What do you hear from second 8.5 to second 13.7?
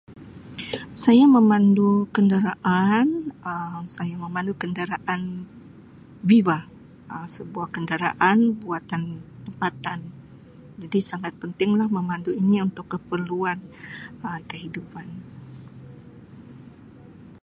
buatan tempatan jadi sangat penting lah memandu ini untuk keperluan